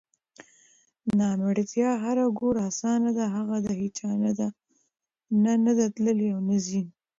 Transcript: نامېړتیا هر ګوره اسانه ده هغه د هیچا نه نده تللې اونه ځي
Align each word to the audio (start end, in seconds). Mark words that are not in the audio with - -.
نامېړتیا 1.19 1.89
هر 2.03 2.17
ګوره 2.39 2.61
اسانه 2.71 3.11
ده 3.17 3.25
هغه 3.35 3.57
د 3.65 3.67
هیچا 3.81 4.09
نه 5.43 5.53
نده 5.65 5.85
تللې 5.95 6.29
اونه 6.35 6.55
ځي 6.67 6.81